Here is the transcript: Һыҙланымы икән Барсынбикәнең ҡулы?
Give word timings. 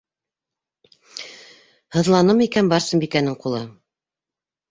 Һыҙланымы 1.97 2.45
икән 2.47 2.71
Барсынбикәнең 2.73 3.35
ҡулы? 3.45 3.59